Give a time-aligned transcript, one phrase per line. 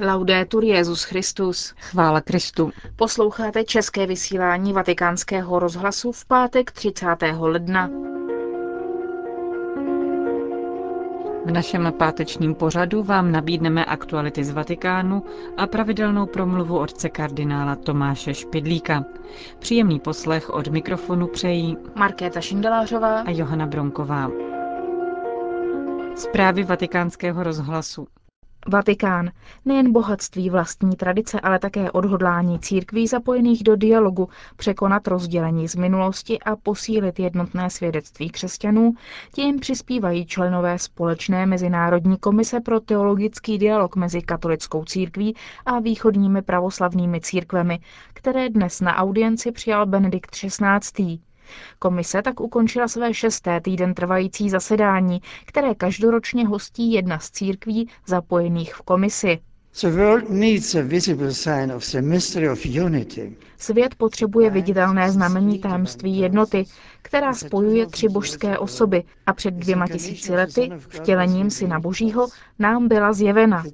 [0.00, 1.74] Laudetur Jezus Christus.
[1.78, 2.70] Chvála Kristu.
[2.96, 7.06] Posloucháte české vysílání Vatikánského rozhlasu v pátek 30.
[7.38, 7.90] ledna.
[11.46, 15.22] V našem pátečním pořadu vám nabídneme aktuality z Vatikánu
[15.56, 19.04] a pravidelnou promluvu otce kardinála Tomáše Špidlíka.
[19.58, 24.30] Příjemný poslech od mikrofonu přejí Markéta Šindelářová a Johana Bronková.
[26.16, 28.06] Zprávy vatikánského rozhlasu.
[28.68, 29.30] Vatikán.
[29.64, 36.38] Nejen bohatství vlastní tradice, ale také odhodlání církví zapojených do dialogu, překonat rozdělení z minulosti
[36.38, 38.94] a posílit jednotné svědectví křesťanů,
[39.34, 45.36] tím přispívají členové společné Mezinárodní komise pro teologický dialog mezi katolickou církví
[45.66, 47.78] a východními pravoslavnými církvemi,
[48.12, 51.18] které dnes na audienci přijal Benedikt XVI.
[51.78, 58.74] Komise tak ukončila své šesté týden trvající zasedání, které každoročně hostí jedna z církví zapojených
[58.74, 59.38] v komisi.
[63.58, 66.64] Svět potřebuje viditelné znamení tajemství jednoty,
[67.02, 73.12] která spojuje tři božské osoby a před dvěma tisíci lety vtělením Syna Božího nám byla
[73.12, 73.64] zjevena.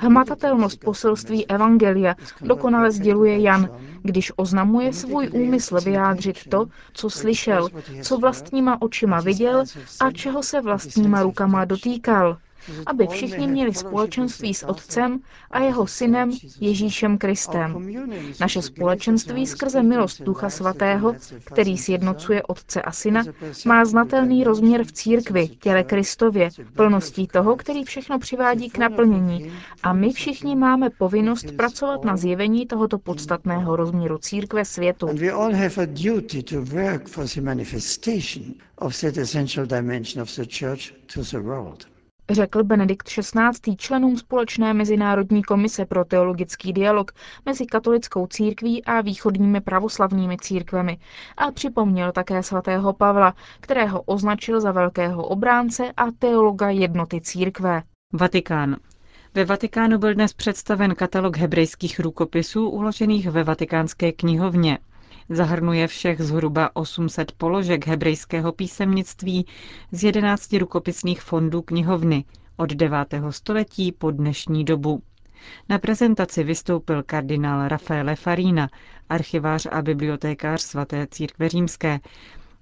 [0.00, 3.68] Hmatatelnost poselství Evangelia dokonale sděluje Jan,
[4.02, 7.68] když oznamuje svůj úmysl vyjádřit to, co slyšel,
[8.02, 9.64] co vlastníma očima viděl
[10.00, 12.38] a čeho se vlastníma rukama dotýkal
[12.86, 15.20] aby všichni měli společenství s Otcem
[15.50, 17.94] a jeho synem Ježíšem Kristem.
[18.40, 23.22] Naše společenství skrze milost Ducha Svatého, který sjednocuje Otce a Syna,
[23.66, 29.52] má znatelný rozměr v církvi, těle Kristově, plností toho, který všechno přivádí k naplnění.
[29.82, 35.08] A my všichni máme povinnost pracovat na zjevení tohoto podstatného rozměru církve světu.
[38.78, 41.86] of that essential dimension of the church to the world
[42.30, 43.76] řekl Benedikt XVI.
[43.76, 47.12] členům společné Mezinárodní komise pro teologický dialog
[47.46, 50.98] mezi katolickou církví a východními pravoslavnými církvemi
[51.36, 57.82] a připomněl také svatého Pavla, kterého označil za velkého obránce a teologa jednoty církve.
[58.12, 58.76] Vatikán.
[59.34, 64.78] Ve Vatikánu byl dnes představen katalog hebrejských rukopisů uložených ve vatikánské knihovně.
[65.28, 69.46] Zahrnuje všech zhruba 800 položek hebrejského písemnictví
[69.92, 72.24] z 11 rukopisných fondů knihovny
[72.56, 73.14] od 9.
[73.30, 75.02] století po dnešní dobu.
[75.68, 78.68] Na prezentaci vystoupil kardinál Rafaele Farina,
[79.08, 82.00] archivář a bibliotékář svaté církve římské,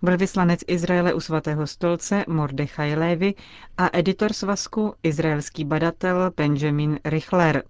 [0.02, 3.34] velvyslanec Izraele u svatého stolce Mordechaj Lévy
[3.78, 7.62] a editor svazku, izraelský badatel Benjamin Richler.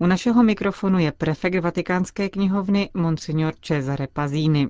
[0.00, 4.68] U našeho mikrofonu je prefekt vatikánské knihovny Monsignor Cesare Pazini.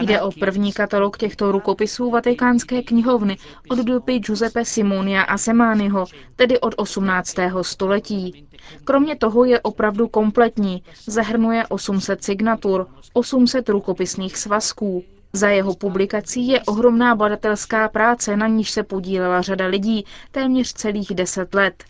[0.00, 3.36] Jde o první katalog těchto rukopisů vatikánské knihovny
[3.68, 7.34] od doby Giuseppe Simonia a Semányho, tedy od 18.
[7.62, 8.46] století.
[8.84, 16.60] Kromě toho je opravdu kompletní, zahrnuje 800 signatur, 800 rukopisných svazků, za jeho publikací je
[16.60, 21.84] ohromná badatelská práce, na níž se podílela řada lidí téměř celých deset let.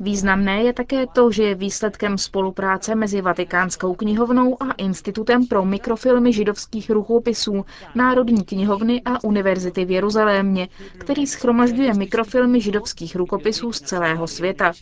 [0.00, 6.32] Významné je také to, že je výsledkem spolupráce mezi Vatikánskou knihovnou a Institutem pro mikrofilmy
[6.32, 7.64] židovských rukopisů
[7.94, 10.68] Národní knihovny a Univerzity v Jeruzalémě,
[10.98, 14.72] který schromažďuje mikrofilmy židovských rukopisů z celého světa.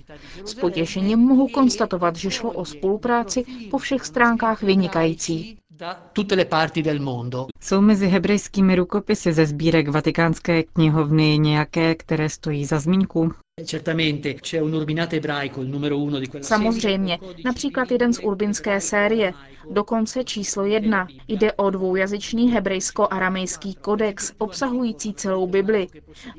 [0.44, 5.58] S potěšením mohu konstatovat, že šlo o spolupráci po všech stránkách vynikající
[7.60, 13.32] Jsou mezi hebrejskými rukopisy ze sbírek vatikánské knihovny nějaké, které stojí za zmínku?
[16.42, 19.32] Samozřejmě, například jeden z urbinské série,
[19.70, 21.06] dokonce číslo jedna.
[21.28, 25.86] Jde o dvoujazyčný hebrejsko-aramejský kodex, obsahující celou Bibli.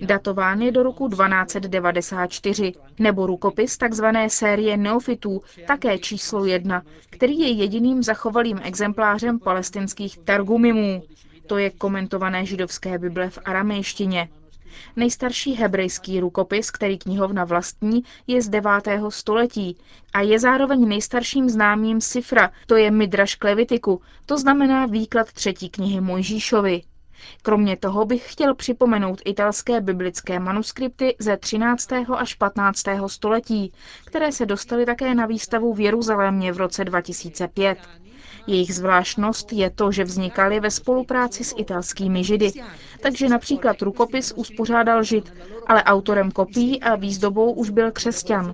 [0.01, 4.05] Datován je do roku 1294, nebo rukopis tzv.
[4.27, 11.03] série neofitů, také číslo jedna, který je jediným zachovalým exemplářem palestinských targumimů.
[11.47, 14.29] To je komentované židovské Bible v aramejštině.
[14.95, 18.71] Nejstarší hebrejský rukopis, který knihovna vlastní, je z 9.
[19.09, 19.77] století
[20.13, 26.01] a je zároveň nejstarším známým Sifra, to je Midraš Klevitiku, to znamená výklad třetí knihy
[26.01, 26.81] Mojžíšovi.
[27.41, 31.91] Kromě toho bych chtěl připomenout italské biblické manuskripty ze 13.
[32.15, 32.83] až 15.
[33.07, 33.73] století,
[34.05, 37.77] které se dostaly také na výstavu v Jeruzalémě v roce 2005.
[38.49, 42.51] Jejich zvláštnost je to, že vznikaly ve spolupráci s italskými židy.
[43.01, 45.33] Takže například rukopis uspořádal žid,
[45.67, 48.53] ale autorem kopií a výzdobou už byl křesťan.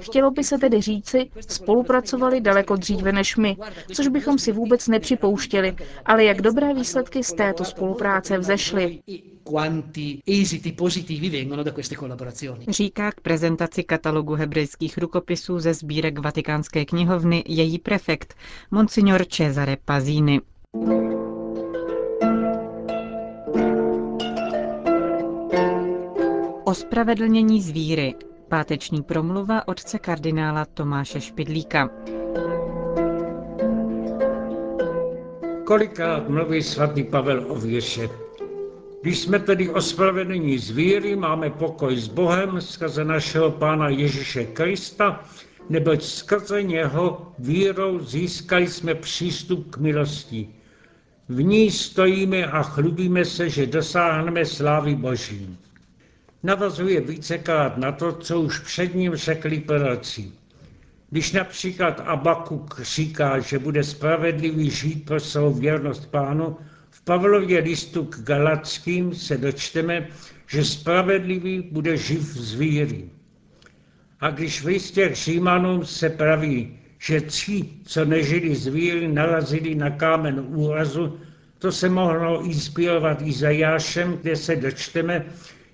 [0.00, 3.56] Chtělo by se tedy říci, spolupracovali daleko dříve než my,
[3.94, 5.76] což bychom si vůbec nepřipouštěli,
[6.06, 8.98] ale jak dobré výsledky z této spolupráce vzešly.
[9.44, 12.64] Quanti esiti positivi vengono da queste collaborazioni.
[12.68, 18.34] Říká k prezentaci katalogu hebrejských rukopisů ze sbírek Vatikánské knihovny její prefekt,
[18.70, 20.40] monsignor Cesare Pazini.
[26.64, 28.14] Ospravedlnění zvíry.
[28.48, 31.90] Páteční promluva otce kardinála Tomáše Špidlíka.
[35.64, 38.23] Kolikrát mluví svatý Pavel o víře?
[39.04, 45.24] Když jsme tedy ospravedlnění z víry, máme pokoj s Bohem skrze našeho Pána Ježíše Krista,
[45.68, 50.48] neboť skrze něho vírou získali jsme přístup k milosti.
[51.28, 55.56] V ní stojíme a chlubíme se, že dosáhneme slávy Boží.
[56.42, 60.32] Navazuje vícekrát na to, co už před ním řekli proroci.
[61.10, 66.56] Když například Abakuk říká, že bude spravedlivý žít pro svou věrnost pánu,
[67.04, 70.08] Pavlově listu k Galackým se dočteme,
[70.46, 73.04] že spravedlivý bude živ z víry.
[74.20, 79.90] A když v listě Římanům se praví, že ti, co nežili z víry, narazili na
[79.90, 81.20] kámen úrazu,
[81.58, 85.26] to se mohlo inspirovat Izajášem, kde se dočteme,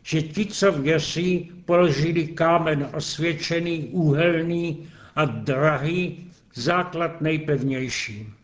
[0.02, 8.39] že ti, co věří, položili kámen osvědčený, úhelný a drahý, základ nejpevnější.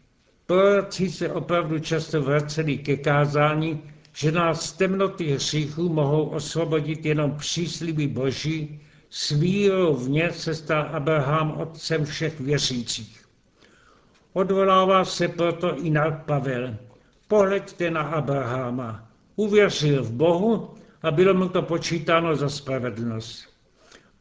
[0.46, 3.82] Proroci se opravdu často vraceli ke kázání,
[4.12, 10.54] že nás z temnoty hříchů mohou osvobodit jenom přísliby Boží, s vírou v ně se
[10.54, 13.24] stal Abraham otcem všech věřících.
[14.32, 16.76] Odvolává se proto i na Pavel.
[17.28, 19.08] Pohleďte na Abrahama.
[19.36, 23.44] Uvěřil v Bohu a bylo mu to počítáno za spravedlnost.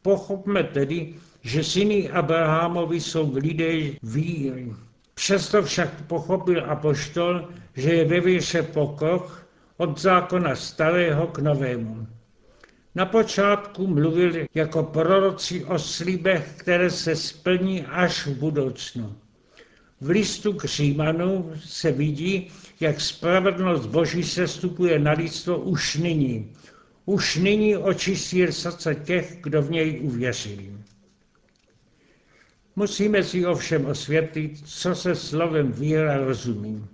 [0.02, 4.72] Pochopme tedy, že syny Abrahamovi jsou lidé víry.
[5.18, 12.06] Přesto však pochopil apoštol, že je ve víře pokrok od zákona starého k novému.
[12.94, 19.16] Na počátku mluvil jako proroci o slibech, které se splní až v budoucnu.
[20.00, 26.52] V listu k Římanu se vidí, jak spravedlnost Boží se stupuje na lidstvo už nyní.
[27.04, 30.72] Už nyní očistí srdce těch, kdo v něj uvěřili.
[32.78, 36.86] Musíme si ovšem osvětlit, co se slovem víra rozumí.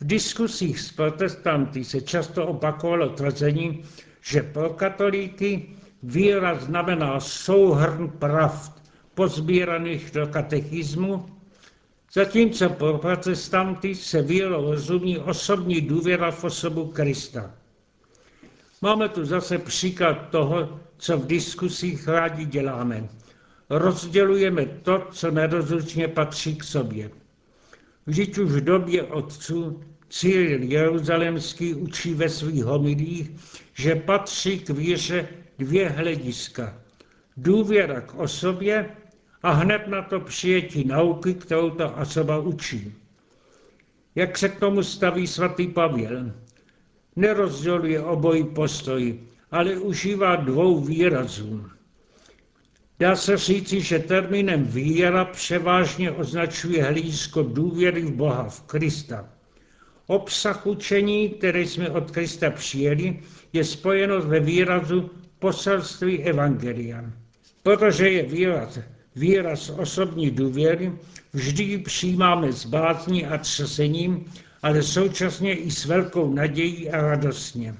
[0.00, 3.84] V diskusích s protestanty se často opakovalo tvrzení,
[4.22, 5.68] že pro katolíky
[6.02, 8.82] víra znamená souhrn pravd
[9.14, 11.26] pozbíraných do katechismu,
[12.12, 17.54] zatímco pro protestanty se vírou rozumí osobní důvěra v osobu Krista.
[18.82, 23.08] Máme tu zase příklad toho, co v diskusích rádi děláme
[23.70, 27.10] rozdělujeme to, co nerozlučně patří k sobě.
[28.06, 33.30] Vždyť už v době otců Cyril Jeruzalemský učí ve svých homilích,
[33.74, 35.28] že patří k víře
[35.58, 36.78] dvě hlediska.
[37.36, 38.90] Důvěra k osobě
[39.42, 42.94] a hned na to přijetí nauky, kterou ta osoba učí.
[44.14, 46.32] Jak se k tomu staví svatý Pavel?
[47.16, 49.20] Nerozděluje obojí postoj,
[49.50, 51.66] ale užívá dvou výrazů.
[52.98, 59.28] Dá se říci, že termínem víra převážně označuje hlízko důvěry v Boha, v Krista.
[60.06, 63.20] Obsah učení, které jsme od Krista přijeli,
[63.52, 67.04] je spojeno ve výrazu poselství Evangelia.
[67.62, 68.78] Protože je výraz,
[69.16, 70.92] výraz osobní důvěry,
[71.32, 74.24] vždy ji přijímáme s bázní a třesením,
[74.62, 77.74] ale současně i s velkou nadějí a radostně.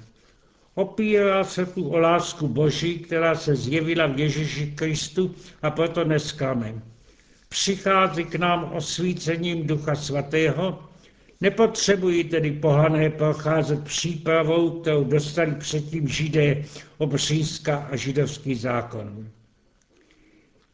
[0.77, 6.81] Opírá se tu o lásku Boží, která se zjevila v Ježíši Kristu a proto neskáme.
[7.49, 10.83] Přichází k nám osvícením Ducha Svatého,
[11.41, 16.63] nepotřebují tedy pohané procházet přípravou, kterou dostali předtím židé
[16.97, 19.29] obřízka a židovský zákon.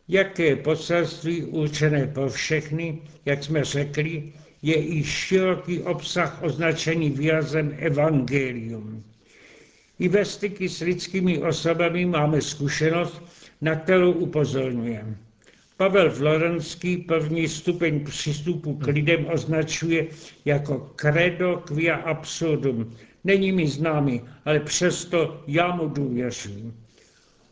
[0.08, 9.04] Jaké poselství určené pro všechny, jak jsme řekli, je i široký obsah označený výrazem evangelium.
[10.04, 13.24] I ve styky s lidskými osobami máme zkušenost,
[13.62, 15.16] na kterou upozorňujeme.
[15.78, 20.08] Pavel Florenský první stupeň přístupu k lidem označuje
[20.46, 22.96] jako credo quia absurdum.
[23.24, 26.74] Není mi známý, ale přesto já mu důvěřím.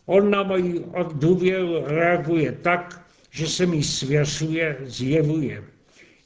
[0.06, 5.64] On na moji důvěru reaguje tak, že se mi svěřuje, zjevuje.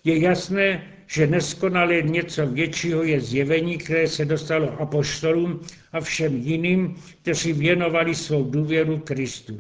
[0.03, 6.95] Je jasné, že neskonale něco většího je zjevení, které se dostalo apoštolům a všem jiným,
[7.21, 9.59] kteří věnovali svou důvěru Kristu.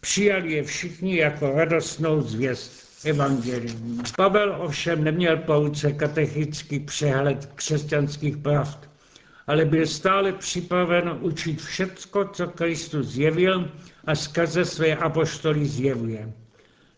[0.00, 4.02] Přijali je všichni jako radostnou zvěst evangelium.
[4.16, 8.90] Pavel ovšem neměl pouze katechický přehled křesťanských pravd,
[9.46, 13.72] ale byl stále připraven učit všecko, co Kristus zjevil
[14.04, 16.32] a skrze své apoštoly zjevuje.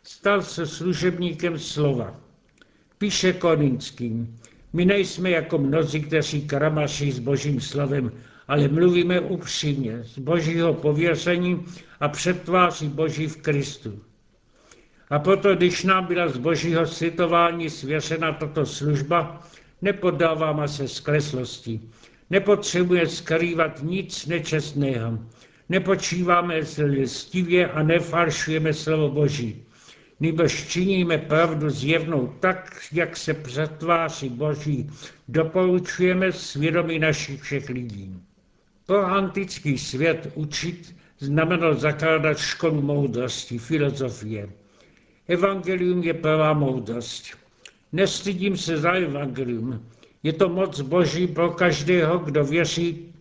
[0.02, 2.20] Stal se služebníkem slova.
[3.00, 4.38] Píše Korinským,
[4.73, 8.12] my nejsme jako mnozí, kteří kramaší s božím slovem,
[8.49, 11.64] ale mluvíme upřímně, z božího pověření
[12.00, 14.00] a přetváří boží v Kristu.
[15.11, 19.49] A proto, když nám byla z božího světování svěřena tato služba,
[19.83, 21.80] nepodáváme se zkreslosti.
[22.30, 25.19] Nepotřebuje skrývat nic nečestného.
[25.69, 26.61] Nepočíváme
[27.02, 29.64] lstivě a nefalšujeme slovo Boží.
[30.20, 34.90] Nebož činíme pravdu zjevnou tak, jak se přetváří Boží,
[35.28, 38.16] doporučujeme svědomí našich všech lidí.
[38.86, 44.48] Pro antický svět učit znamenalo zakládat školu moudrosti, filozofie.
[45.28, 47.24] Evangelium je pravá moudrost.
[47.92, 49.86] Nestydím se za evangelium.
[50.22, 53.14] Je to moc boží pro každého, kdo věří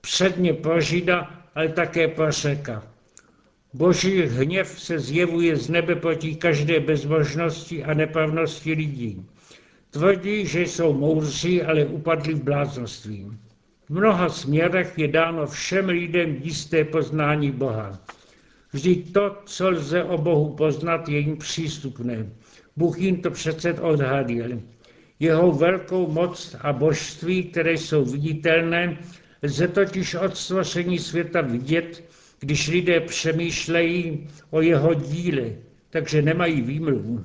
[0.00, 2.82] předně pro Žida, ale také pro Řeka.
[3.74, 9.26] Boží hněv se zjevuje z nebe proti každé bezbožnosti a nepravnosti lidí.
[9.90, 13.30] Tvrdí, že jsou moudří, ale upadli v bláznoství.
[13.88, 18.00] V mnoha směrech je dáno všem lidem jisté poznání Boha.
[18.72, 22.26] Vždyť to, co lze o Bohu poznat, je jim přístupné.
[22.76, 24.62] Bůh jim to přece odhadil.
[25.20, 28.98] Jeho velkou moc a božství, které jsou viditelné,
[29.42, 32.04] lze totiž od stvoření světa vidět,
[32.40, 35.44] když lidé přemýšlejí o jeho díle,
[35.90, 37.24] takže nemají výmluvu.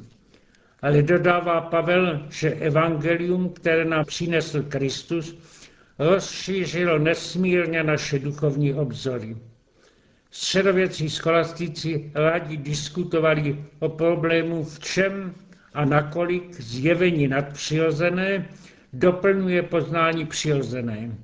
[0.82, 5.38] Ale dodává Pavel, že evangelium, které nám přinesl Kristus,
[6.00, 9.38] rozšířilo nesmírně naše duchovní obzory.
[10.32, 15.36] Středověcí scholastici rádi diskutovali o problému, v čem
[15.74, 18.50] a nakolik zjevení nadpřirozené
[18.94, 21.18] doplňuje poznání přirozené.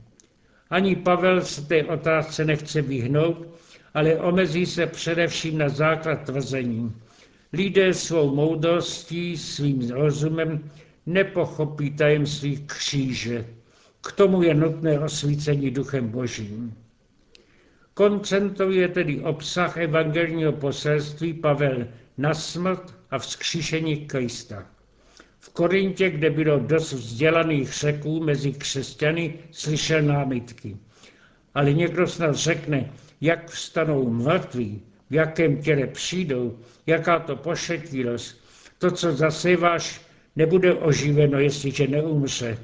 [0.69, 3.47] Ani Pavel se té otázce nechce vyhnout,
[3.93, 6.95] ale omezí se především na základ tvrzení.
[7.53, 10.71] Lidé svou moudrostí, svým rozumem
[11.05, 13.45] nepochopí tajemství kříže.
[14.01, 16.73] K tomu je nutné osvícení duchem božím.
[17.93, 24.65] Koncentruje tedy obsah evangelního poselství Pavel na smrt a vzkříšení Krista.
[25.39, 30.77] V Korintě, kde bylo dost vzdělaných řeků mezi křesťany, slyšel námitky.
[31.53, 32.89] Ale někdo snad řekne,
[33.21, 38.41] jak vstanou mrtví, v jakém těle přijdou, jaká to pošetilost.
[38.77, 40.01] To, co zaseváš,
[40.35, 42.57] nebude oživeno, jestliže neumře.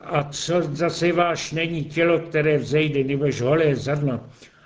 [0.00, 4.20] A co zaseváš, není tělo, které vzejde, nebož holé zrno,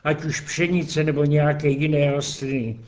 [0.05, 2.81] ať už pšenice nebo nějaké jiné rostliny.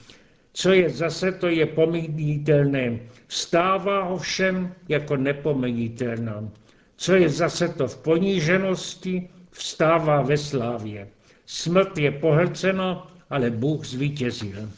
[0.52, 2.98] Co je zase, to je pomíjitelné.
[3.26, 6.50] Vstává ovšem jako nepomíjitelné.
[6.96, 11.08] Co je zase to v poníženosti, vstává ve slávě.
[11.50, 14.70] Smrt je pohlcena, ale Bůh zvítězil.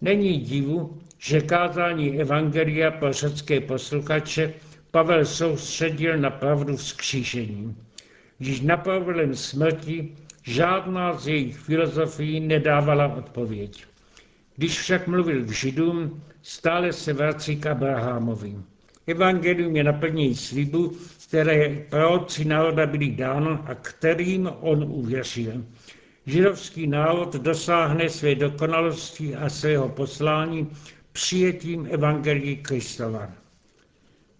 [0.00, 4.54] Není divu, že kázání Evangelia pro řecké posluchače
[4.90, 7.76] Pavel soustředil na pravdu vzkříšení.
[8.38, 13.84] Když na problém smrti žádná z jejich filozofií nedávala odpověď.
[14.56, 18.54] Když však mluvil k Židům, stále se vrací k Abrahamovi.
[19.06, 20.92] Evangelium je naplnění slibu,
[21.28, 25.64] které proroci národa byly dáno a kterým on uvěřil.
[26.26, 30.70] Židovský národ dosáhne své dokonalosti a svého poslání
[31.12, 33.32] přijetím Evangelii Kristova.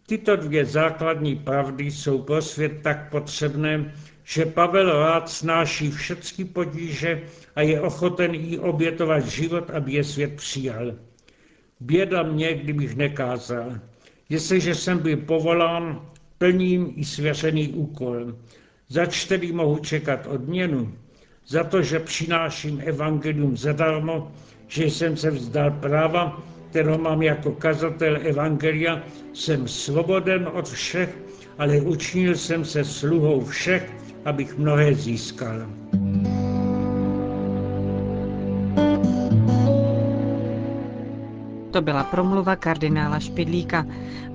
[0.06, 7.22] Tyto dvě základní pravdy jsou pro svět tak potřebné, že Pavel rád snáší všechny potíže
[7.56, 10.92] a je ochoten jí obětovat život, aby je svět přijal.
[11.80, 13.78] Běda mě, kdybych nekázal.
[14.32, 16.00] Jestliže jsem byl povolán,
[16.38, 18.34] plním i svěřený úkol.
[18.88, 20.92] Za čtyři mohu čekat odměnu?
[21.46, 24.32] Za to, že přináším evangelium zadarmo,
[24.68, 31.18] že jsem se vzdal práva, kterou mám jako kazatel evangelia, jsem svoboden od všech,
[31.58, 33.92] ale učinil jsem se sluhou všech,
[34.24, 35.68] abych mnohé získal.
[41.72, 43.86] To byla promluva kardinála Špidlíka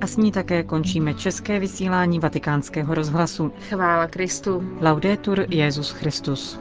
[0.02, 3.52] a s ní také končíme české vysílání vatikánského rozhlasu.
[3.70, 4.64] Chvála Kristu.
[4.82, 6.60] Laudetur Jezus Christus.